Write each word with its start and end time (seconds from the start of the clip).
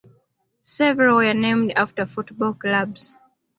Several 0.61 1.17
were 1.17 1.33
named 1.35 1.73
after 1.75 2.07
football 2.07 2.55
clubs. 2.55 3.17